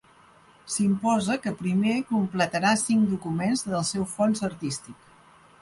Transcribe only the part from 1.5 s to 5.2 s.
primer completarà cinc documents del seu fons artístic.